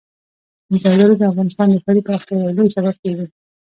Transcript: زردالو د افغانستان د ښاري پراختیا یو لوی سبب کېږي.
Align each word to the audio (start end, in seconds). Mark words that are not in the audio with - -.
زردالو 0.81 1.15
د 1.17 1.21
افغانستان 1.31 1.67
د 1.69 1.75
ښاري 1.83 2.01
پراختیا 2.07 2.35
یو 2.43 2.55
لوی 2.57 2.69
سبب 2.75 2.95
کېږي. 3.03 3.25